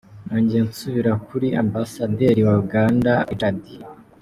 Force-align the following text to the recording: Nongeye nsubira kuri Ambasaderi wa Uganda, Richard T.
Nongeye 0.25 0.63
nsubira 0.69 1.11
kuri 1.27 1.47
Ambasaderi 1.63 2.41
wa 2.47 2.55
Uganda, 2.63 3.11
Richard 3.29 3.57
T. 3.63 3.65